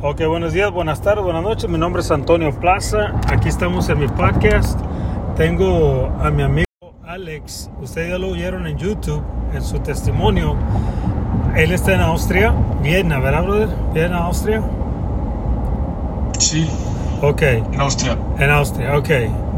[0.00, 1.68] Ok, buenos días, buenas tardes, buenas noches.
[1.68, 3.14] Mi nombre es Antonio Plaza.
[3.28, 4.78] Aquí estamos en mi podcast.
[5.36, 6.64] Tengo a mi amigo
[7.04, 7.70] Alex.
[7.82, 9.22] Ustedes ya lo oyeron en YouTube,
[9.52, 10.54] en su testimonio.
[11.56, 13.68] Él está en Austria, Viena, ¿verdad, brother?
[13.92, 14.62] Viena, Austria.
[16.38, 16.68] Sí,
[17.20, 18.16] Ok, en Austria.
[18.38, 19.08] en Austria, ok.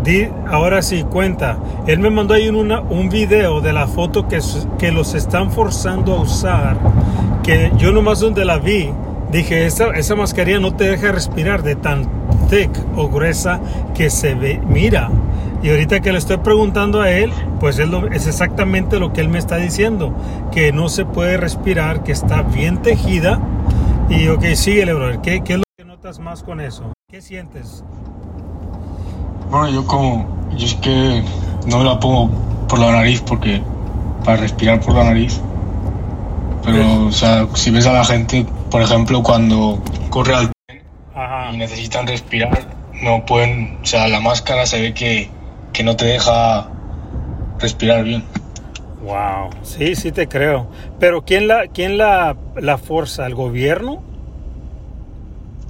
[0.02, 1.59] Di, ahora sí, cuenta.
[1.86, 4.41] Él me mandó ahí una, un video de la foto que,
[4.79, 6.79] que los están forzando a usar.
[7.43, 8.91] Que yo nomás donde la vi,
[9.33, 12.07] dije, esa, esa mascarilla no te deja respirar de tan
[12.48, 13.61] thick o gruesa
[13.95, 14.61] que se ve.
[14.66, 15.11] Mira.
[15.62, 17.30] Y ahorita que le estoy preguntando a él,
[17.61, 20.15] pues es, lo- es exactamente lo que él me está diciendo.
[20.51, 23.38] Que no se puede respirar, que está bien tejida.
[24.09, 25.21] Y ok, síguele, brother.
[25.21, 26.85] ¿Qué, qué es lo que notas más con eso?
[27.10, 27.85] ¿Qué sientes?
[29.51, 30.27] Bueno, yo como,
[30.57, 31.23] yo es que
[31.66, 32.30] no me la pongo
[32.69, 33.60] por la nariz porque
[34.24, 35.41] para respirar por la nariz.
[36.65, 40.52] Pero, o sea, si ves a la gente, por ejemplo, cuando corre al
[41.15, 41.51] Ajá.
[41.52, 42.66] y necesitan respirar,
[43.02, 45.29] no pueden, o sea, la máscara se ve que,
[45.73, 46.68] que no te deja
[47.59, 48.24] respirar bien.
[49.02, 50.68] Wow, sí, sí te creo.
[50.98, 53.26] Pero ¿quién la, quién la, la forza?
[53.26, 54.02] ¿El gobierno?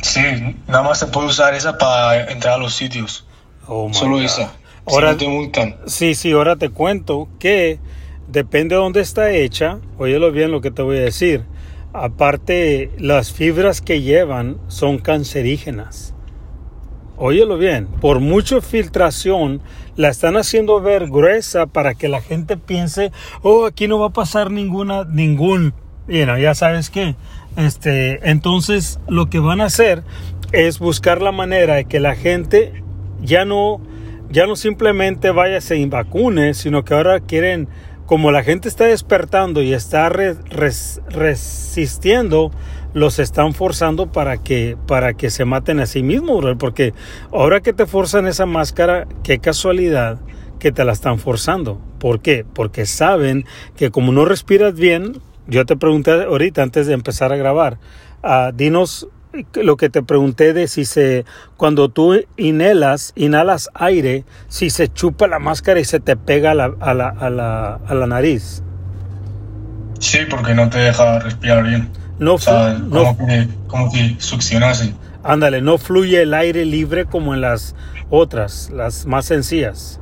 [0.03, 0.21] Sí,
[0.67, 3.27] nada más se puede usar esa para entrar a los sitios.
[3.67, 4.25] Oh, my Solo God.
[4.25, 4.53] esa.
[4.87, 5.77] Ahora, si no te multan.
[5.87, 7.78] sí, sí, ahora te cuento que
[8.28, 9.78] depende de dónde está hecha.
[9.98, 11.45] Óyelo bien lo que te voy a decir.
[11.93, 16.15] Aparte, las fibras que llevan son cancerígenas.
[17.17, 19.61] Óyelo bien, por mucha filtración
[19.97, 24.13] la están haciendo ver gruesa para que la gente piense, oh, aquí no va a
[24.13, 25.75] pasar ninguna, ningún,
[26.09, 27.17] you ya sabes qué.
[27.57, 30.03] Este, entonces lo que van a hacer
[30.53, 32.83] es buscar la manera de que la gente
[33.21, 33.81] ya no,
[34.31, 37.69] ya no simplemente vaya se vacune, sino que ahora quieren,
[38.11, 42.50] como la gente está despertando y está re- res- resistiendo,
[42.92, 46.92] los están forzando para que, para que se maten a sí mismos, bro, porque
[47.33, 50.19] ahora que te forzan esa máscara, qué casualidad
[50.58, 51.81] que te la están forzando.
[52.00, 52.44] ¿Por qué?
[52.53, 53.44] Porque saben
[53.76, 57.78] que como no respiras bien, yo te pregunté ahorita antes de empezar a grabar,
[58.25, 59.06] ah, dinos
[59.55, 61.25] lo que te pregunté de si se,
[61.57, 66.55] cuando tú inhalas, inhalas aire, si se chupa la máscara y se te pega a
[66.55, 68.63] la, a la, a la, a la nariz.
[69.99, 71.91] Sí, porque no te deja respirar bien.
[72.19, 74.95] No, O sea, flu- no, como, que, como que succionase.
[75.23, 77.75] ándale, no fluye el aire libre como en las
[78.11, 80.01] otras, las más sencillas.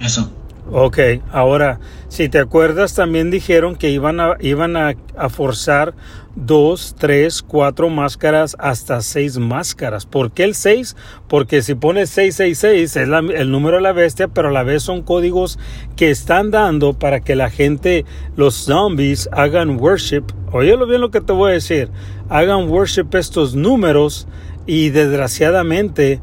[0.00, 0.32] Eso.
[0.70, 0.98] Ok,
[1.32, 4.94] ahora, si te acuerdas, también dijeron que iban a, iban a,
[5.30, 5.94] forzar
[6.36, 10.04] dos, tres, cuatro máscaras hasta seis máscaras.
[10.04, 10.94] ¿Por qué el seis?
[11.26, 12.96] Porque si pones 666 es
[13.40, 15.58] el número de la bestia, pero a la vez son códigos
[15.96, 18.04] que están dando para que la gente,
[18.36, 20.24] los zombies, hagan worship.
[20.52, 21.88] Óyelo bien lo que te voy a decir.
[22.28, 24.28] Hagan worship estos números
[24.66, 26.20] y desgraciadamente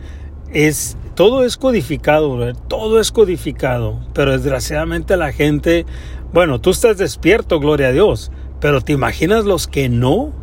[0.54, 5.86] es todo es codificado, todo es codificado, pero desgraciadamente la gente,
[6.34, 10.34] bueno, tú estás despierto, gloria a Dios, pero ¿te imaginas los que no?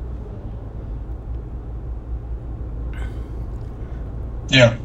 [4.48, 4.78] Ya.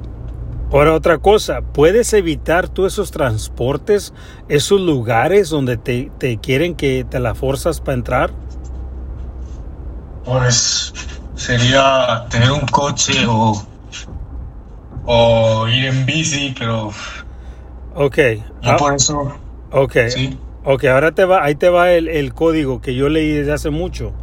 [0.71, 4.13] Ahora otra cosa, ¿puedes evitar tú esos transportes,
[4.49, 8.31] esos lugares donde te, te quieren que te la forzas para entrar?
[10.25, 10.93] Pues
[11.35, 13.63] sería tener un coche o,
[15.07, 16.91] o ir en bici, pero
[17.95, 18.17] Ok,
[18.61, 19.33] yo ah, por eso,
[19.71, 20.37] ok, sí.
[20.63, 23.69] Ok, ahora te va, ahí te va el, el código que yo leí desde hace
[23.71, 24.13] mucho.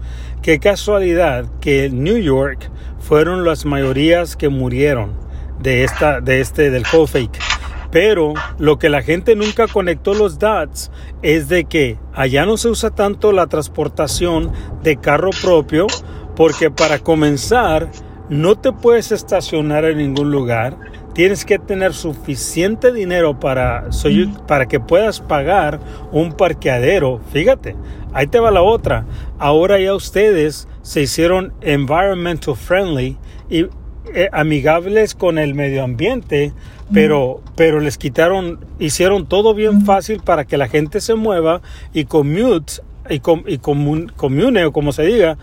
[0.43, 5.13] Qué casualidad que en New York fueron las mayorías que murieron
[5.59, 7.31] de esta, de este, del COVID.
[7.91, 10.91] Pero lo que la gente nunca conectó los dots
[11.23, 14.53] es de que allá no se usa tanto la transportación
[14.83, 15.87] de carro propio,
[16.37, 17.91] porque para comenzar
[18.29, 20.77] no te puedes estacionar en ningún lugar.
[21.15, 23.89] Tienes que tener suficiente dinero para,
[24.49, 25.79] para que puedas pagar
[26.11, 27.21] un parqueadero.
[27.33, 27.77] Fíjate,
[28.13, 29.05] ahí te va la otra.
[29.39, 33.17] Ahora ya ustedes se hicieron environmental friendly
[33.49, 33.67] y
[34.13, 36.53] eh, amigables con el medio ambiente,
[36.93, 41.63] pero, pero les quitaron, hicieron todo bien fácil para que la gente se mueva
[41.93, 45.39] y commute y, com- y comun- commune o como se diga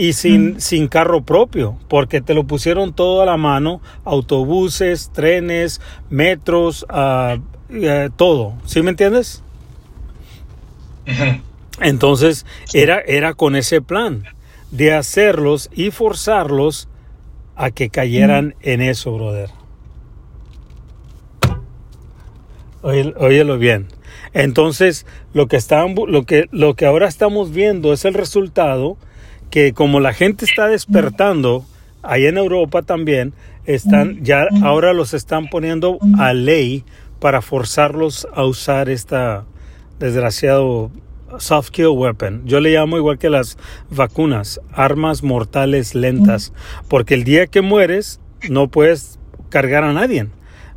[0.00, 5.82] y sin, sin carro propio, porque te lo pusieron todo a la mano, autobuses, trenes,
[6.08, 7.36] metros, ah,
[7.68, 8.54] eh, todo.
[8.64, 9.42] ¿Sí me entiendes?
[11.82, 14.24] Entonces era, era con ese plan
[14.70, 16.88] de hacerlos y forzarlos
[17.54, 19.50] a que cayeran en eso, brother.
[22.80, 23.88] Óyelo, óyelo bien.
[24.32, 25.04] Entonces,
[25.34, 28.96] lo que, están, lo, que, lo que ahora estamos viendo es el resultado
[29.50, 31.64] que como la gente está despertando,
[32.02, 33.32] ahí en Europa también,
[33.66, 36.84] están, ya ahora los están poniendo a ley
[37.18, 39.44] para forzarlos a usar esta
[39.98, 40.90] desgraciado
[41.38, 42.42] soft kill weapon.
[42.46, 43.58] Yo le llamo igual que las
[43.90, 46.52] vacunas, armas mortales lentas,
[46.88, 49.18] porque el día que mueres no puedes
[49.50, 50.26] cargar a nadie.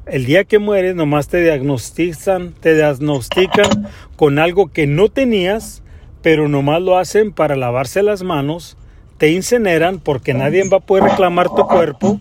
[0.05, 3.87] El día que mueres nomás te diagnostican, te diagnostican
[4.17, 5.82] con algo que no tenías,
[6.23, 8.77] pero nomás lo hacen para lavarse las manos,
[9.19, 12.19] te incineran porque nadie va a poder reclamar tu cuerpo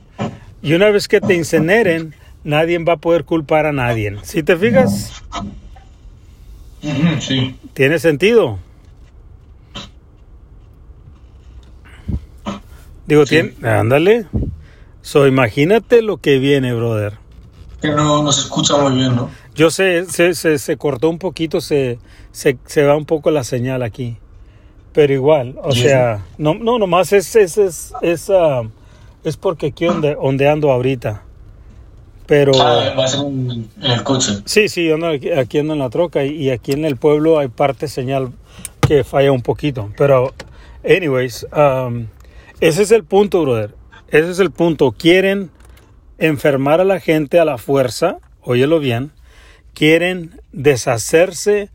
[0.61, 2.15] y una vez que te incineren,
[2.45, 4.17] nadie va a poder culpar a nadie.
[4.23, 5.23] ¿Si te fijas?
[7.21, 7.57] Sí.
[7.75, 8.59] ¿Tiene sentido?
[13.07, 13.31] Digo, Sí.
[13.37, 14.27] tiene, ándale.
[15.01, 17.15] So, imagínate lo que viene, brother.
[17.81, 19.31] Que no, no se escucha muy bien, ¿no?
[19.55, 21.99] Yo sé, se, se, se cortó un poquito, se,
[22.31, 24.17] se, se va un poco la señal aquí.
[24.93, 25.83] Pero igual, o Sí.
[25.83, 28.63] sea, no, no, nomás es, es, es, es, ah,
[29.25, 31.23] es porque aquí donde, donde ando ahorita.
[32.27, 32.53] Pero...
[32.61, 34.33] Ah, va a ser en, en el coche.
[34.45, 36.97] Sí, sí, yo ando aquí, aquí ando en la troca y, y aquí en el
[36.97, 38.33] pueblo hay parte señal
[38.87, 39.91] que falla un poquito.
[39.97, 40.33] Pero,
[40.85, 42.07] anyways, um,
[42.61, 43.75] ese es el punto, brother.
[44.09, 44.93] Ese es el punto.
[44.93, 45.51] Quieren
[46.19, 49.11] enfermar a la gente a la fuerza, óyelo bien.
[49.75, 51.71] Quieren deshacerse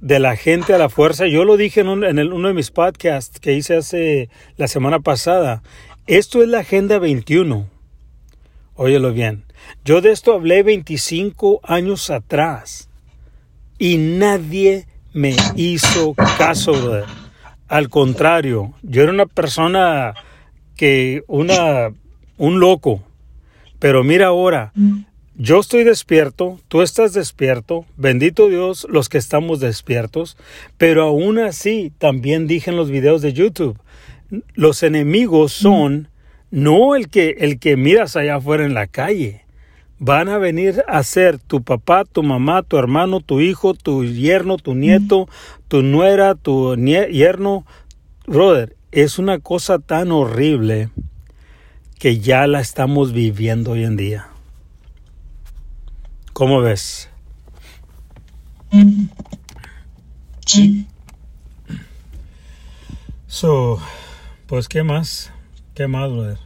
[0.00, 1.26] de la gente a la fuerza.
[1.26, 5.62] Yo lo dije en, el- uno de mis podcasts que hice hace la semana pasada.
[6.06, 7.66] Esto es la Agenda 21.
[8.74, 9.44] Óyelo bien.
[9.84, 12.88] Yo de esto hablé 25 años atrás
[13.78, 17.02] y nadie me hizo caso.
[17.66, 20.14] Al contrario, yo era una persona
[20.76, 21.90] que una
[22.38, 23.02] un loco.
[23.80, 24.72] Pero mira ahora,
[25.40, 30.36] yo estoy despierto, tú estás despierto, bendito Dios los que estamos despiertos,
[30.78, 33.78] pero aún así también dije en los videos de YouTube,
[34.54, 36.08] los enemigos son
[36.50, 39.44] no el que el que miras allá afuera en la calle.
[40.00, 44.56] Van a venir a ser tu papá, tu mamá, tu hermano, tu hijo, tu yerno,
[44.56, 45.28] tu nieto,
[45.68, 47.64] tu nuera, tu yerno.
[48.26, 50.88] Brother, es una cosa tan horrible
[52.00, 54.28] que ya la estamos viviendo hoy en día.
[56.38, 57.08] ¿Cómo ves?
[60.46, 60.86] Sí.
[63.26, 63.80] So,
[64.46, 65.32] pues, ¿qué más?
[65.74, 66.38] ¿Qué más, brother?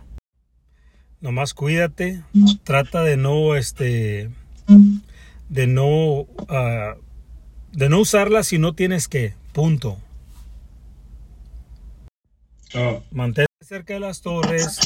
[1.21, 2.23] Nomás cuídate,
[2.65, 4.31] trata de no, este,
[5.51, 6.95] de no, ah,
[7.73, 9.99] de no usarla si no tienes que, punto.
[13.11, 14.79] Mantente cerca de las torres,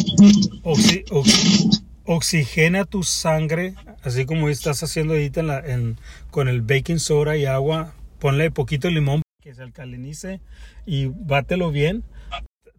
[0.64, 5.96] oxi- oxi- oxigena tu sangre, así como estás haciendo ahorita en
[6.30, 10.40] con el baking soda y agua, ponle poquito limón que se alcalinice
[10.86, 12.04] y bátelo bien.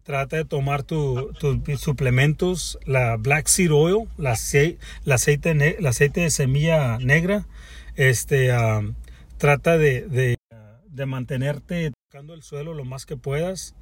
[0.02, 6.30] Trata de tomar tu- tus suplementos, la Black Seed Oil, la aceite, el aceite de
[6.30, 7.46] semilla negra.
[7.94, 8.80] Este, ah,
[9.36, 10.36] trata de, de,
[10.88, 13.74] de mantenerte tocando el suelo lo más que puedas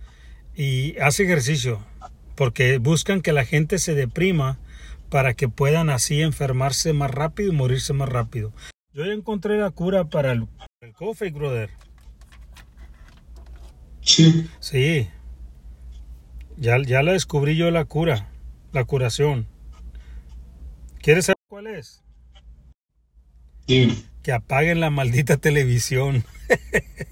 [0.57, 1.81] y haz ejercicio,
[2.35, 4.59] porque buscan que la gente se deprima
[5.09, 8.53] para que puedan así enfermarse más rápido y morirse más rápido.
[8.93, 10.47] Yo ya encontré la cura para el,
[10.81, 11.71] el COVID, brother.
[14.01, 14.49] Sí.
[14.61, 15.09] Sí.
[16.57, 18.29] Ya, ya la descubrí yo la cura,
[18.73, 19.47] la curación.
[21.03, 22.03] ¿Quieres saber cuál es?
[23.67, 23.97] Dime.
[24.23, 26.25] Que apaguen la maldita televisión.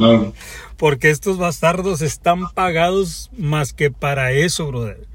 [0.00, 0.32] Claro.
[0.78, 5.06] Porque estos bastardos están pagados más que para eso, brother.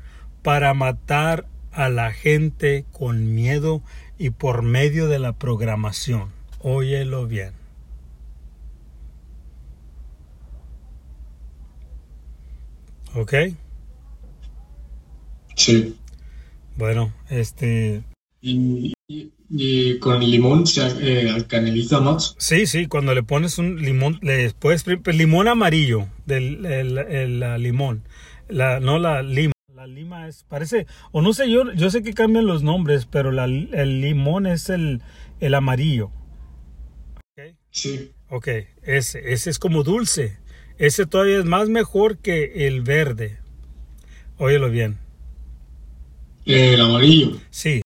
[0.46, 3.82] Para matar a la gente con miedo
[4.20, 6.30] y por medio de la programación.
[6.60, 7.54] Óyelo bien.
[13.16, 13.34] ¿Ok?
[15.56, 15.98] Sí.
[16.78, 18.04] Bueno, este...
[18.42, 21.46] Y, y- y con el limón se eh,
[22.02, 22.36] más.
[22.38, 24.84] Sí, sí, cuando le pones un limón, le puedes...
[24.84, 28.04] pues, Limón amarillo, del el, el, la limón.
[28.48, 29.55] La, no la lima.
[29.86, 33.32] La lima es, parece, o no sé, yo, yo sé que cambian los nombres, pero
[33.32, 35.04] la, el limón es el,
[35.40, 36.10] el amarillo.
[37.38, 37.54] ¿Ok?
[37.70, 38.12] Sí.
[38.30, 38.48] Ok,
[38.82, 40.40] ese, ese es como dulce.
[40.80, 43.38] Ese todavía es más mejor que el verde.
[44.40, 44.98] Óyelo bien.
[46.46, 47.38] El amarillo.
[47.52, 47.84] Sí,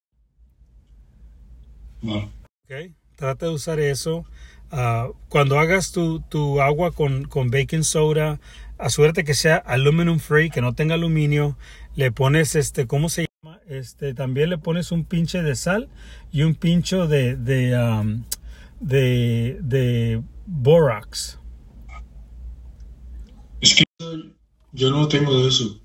[2.01, 2.29] Vale.
[2.63, 2.94] ok.
[3.18, 4.25] Trata de usar eso.
[4.72, 8.39] Ah, cuando hagas tu, tu agua con, con baking soda,
[8.79, 11.57] asegúrate que sea aluminum free, que no tenga aluminio.
[11.95, 13.59] Le pones este, ¿cómo se llama?
[13.67, 15.89] Este, también le pones un pinche de sal
[16.31, 18.24] y un pincho de, de, um,
[18.79, 21.39] de, de borax.
[23.62, 23.83] Es que
[24.71, 25.81] Yo no tengo de eso.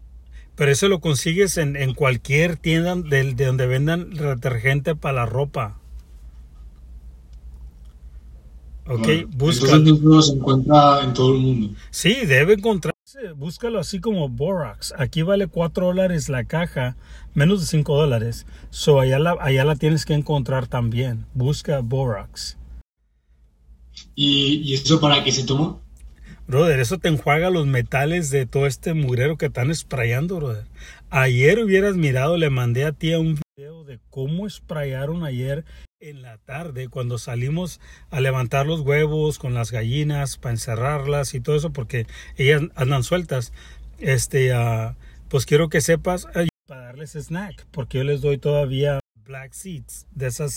[0.55, 5.27] Pero eso lo consigues en, en cualquier tienda de, de donde vendan detergente para la
[5.27, 5.81] ropa.
[8.87, 9.73] Ok, Bueno, busca.
[9.73, 11.77] Entonces no se encuentra en todo el mundo.
[11.91, 13.33] Sí, debe encontrarse.
[13.37, 14.93] Búscalo así como Borax.
[14.99, 16.97] Aquí vale 4 dólares la caja,
[17.33, 18.47] menos de 5 dólares.
[18.71, 21.25] So allá la, allá la tienes que encontrar también.
[21.33, 22.59] Busca Borax.
[24.15, 25.79] ¿Y, y eso para qué se toma?
[26.47, 30.67] Brother, eso te enjuaga los metales de todo este mugrero que están sprayando, brother.
[31.09, 35.65] Ayer hubieras mirado, le mandé a ti un video de cómo sprayaron ayer
[36.11, 37.81] en la tarde cuando salimos
[38.11, 42.07] a levantar los huevos con las gallinas para encerrarlas y todo eso porque
[42.37, 43.53] ellas andan sueltas.
[43.99, 44.97] Este, ah,
[45.29, 50.07] pues quiero que sepas ay, para darles snack porque yo les doy todavía black seeds
[50.15, 50.53] de esas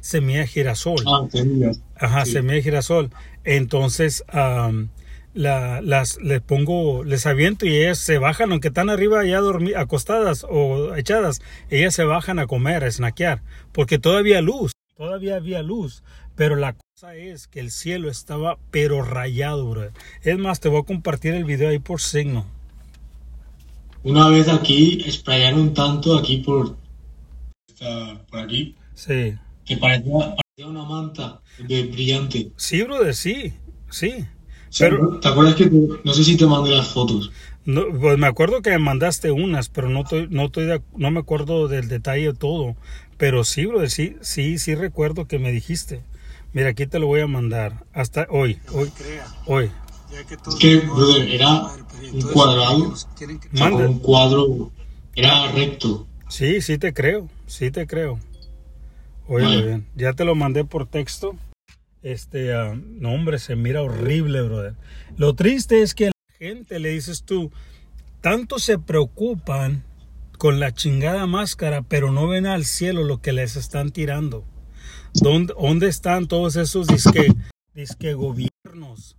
[0.00, 1.02] semillas girasol.
[1.06, 1.64] Ah, entendí.
[1.96, 2.32] Ajá, Sí.
[2.32, 3.10] semilla de girasol.
[3.44, 4.90] Entonces, am,
[5.32, 9.40] la- las les pongo, les aviento y ellas se bajan, aunque están arriba ya
[9.76, 15.62] acostadas o echadas, ellas se bajan a comer, a snackear, porque todavía luz, todavía había
[15.62, 16.02] luz.
[16.36, 19.90] Pero la cosa es que el cielo estaba pero rayado, bro.
[20.22, 22.46] Es más, te voy a compartir el video ahí por signo.
[24.02, 26.76] Una vez aquí sprayaron tanto aquí por,
[27.68, 29.34] esta- por aquí Sí.
[29.64, 32.50] que parecía, parecía una manta de brillante.
[32.56, 33.54] Sí, brother, sí,
[33.90, 34.26] sí.
[34.78, 37.30] Pero- ¿Te acuerdas que te- no sé si te mandé las fotos?
[37.64, 41.10] No, pues me acuerdo que me mandaste unas, pero no estoy, no estoy de- no
[41.10, 42.76] me acuerdo del detalle de todo.
[43.24, 46.02] Pero sí, brother, sí, sí, sí recuerdo que me dijiste.
[46.52, 47.86] Mira, aquí te lo voy a mandar.
[47.94, 48.92] Hasta hoy, hoy,
[49.46, 49.70] hoy.
[50.12, 51.62] Es que, brother, era
[52.12, 52.94] un cuadrado,
[53.52, 53.88] Manda.
[53.88, 54.70] un cuadro,
[55.16, 56.06] era recto.
[56.28, 58.20] Sí, sí te creo, sí te creo.
[59.26, 59.62] Oye, Vale.
[59.62, 61.34] bien, ya te lo mandé por texto.
[62.02, 64.74] Este, ah, no hombre, se mira horrible, brother.
[65.16, 67.50] Lo triste es que la gente, le dices tú,
[68.20, 69.82] tanto se preocupan
[70.44, 74.44] con la chingada máscara, pero no ven al cielo lo que les están tirando.
[75.14, 77.28] ¿Dónde, están todos esos disque,
[77.72, 79.16] disque gobiernos?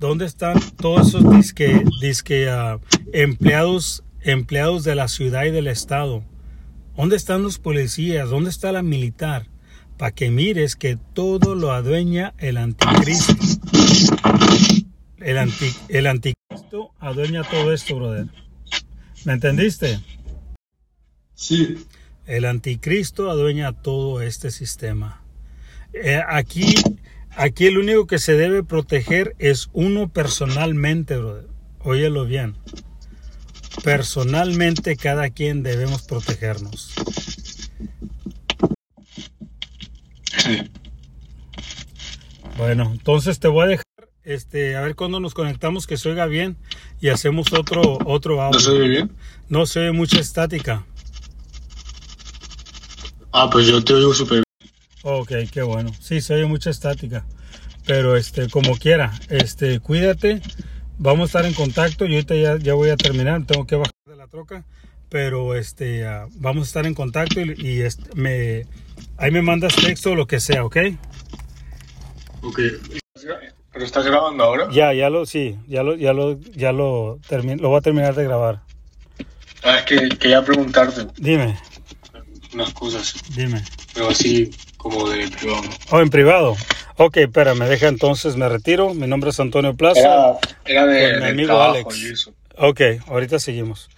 [0.00, 2.80] ¿Dónde están todos esos disque, disque ah,
[3.12, 6.24] empleados, empleados de la ciudad y del estado?
[6.96, 8.28] ¿Dónde están los policías?
[8.28, 9.46] ¿Dónde está la militar?
[9.96, 13.36] Para que mires que todo lo adueña el anticristo.
[15.18, 15.48] El,
[15.90, 18.26] el anticristo adueña todo esto, brother.
[19.24, 20.00] ¿Me entendiste?
[21.36, 21.84] Sí,
[22.26, 25.22] El anticristo adueña todo este sistema.
[25.92, 26.74] Eh, aquí,
[27.30, 31.46] aquí el único que se debe proteger es uno personalmente, brother.
[31.80, 32.56] Óyelo bien.
[33.84, 36.92] Personalmente cada quien debemos protegernos.
[40.38, 40.70] sí.
[42.56, 43.84] Bueno, entonces te voy a dejar,
[44.24, 46.56] este, a ver cuándo nos conectamos que se oiga bien
[47.00, 48.60] y hacemos otro, otro ¿No audio.
[48.60, 49.12] se oye bien?
[49.50, 50.86] No se oye mucha estática.
[53.38, 54.72] Ah, pues yo te oigo súper bien.
[55.02, 55.90] Ok, qué bueno.
[56.00, 57.26] Sí, se oye mucha estática.
[57.84, 60.40] Pero este, como quiera, este, cuídate.
[60.96, 62.06] Vamos a estar en contacto.
[62.06, 63.44] Yo ahorita ya, ya voy a terminar.
[63.44, 64.64] Tengo que bajar de la troca.
[65.10, 68.64] Pero este, ah, vamos a estar en contacto y, y, este, me,
[69.18, 70.78] ahí me mandas texto o lo que sea, ¿ok?
[72.40, 72.60] Ok.
[73.70, 74.68] ¿Pero estás grabando ahora?
[74.72, 78.14] Ya, ya lo, sí, ya lo, ya lo, ya lo termino, lo voy a terminar
[78.14, 78.62] de grabar.
[79.62, 81.58] Ah, es que quería preguntarte Dime,
[82.56, 83.62] unas cosas, dime.
[83.94, 85.62] pero así como de privado.
[85.90, 86.56] Oh, en privado.
[86.96, 88.94] Ok, espera, me deja entonces, me retiro.
[88.94, 90.00] Mi nombre es Antonio Plaza.
[90.00, 92.30] Era, era de, mi amigo trabajo Alex.
[92.56, 93.90] Ok, ahorita seguimos.